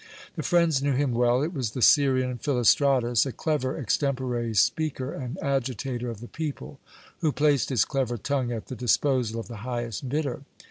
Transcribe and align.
The 0.35 0.41
friends 0.41 0.81
knew 0.81 0.93
him 0.95 1.13
well. 1.13 1.43
It 1.43 1.53
was 1.53 1.69
the 1.77 1.81
Syrian 1.83 2.39
Philostratus, 2.39 3.27
a 3.27 3.31
clever 3.31 3.77
extempore 3.77 4.51
speaker 4.55 5.13
and 5.13 5.37
agitator 5.43 6.09
of 6.09 6.21
the 6.21 6.27
people, 6.27 6.79
who 7.19 7.31
placed 7.31 7.69
his 7.69 7.85
clever 7.85 8.17
tongue 8.17 8.51
at 8.51 8.65
the 8.65 8.75
disposal 8.75 9.39
of 9.39 9.47
the 9.47 9.57
highest 9.57 10.09
bidder. 10.09 10.41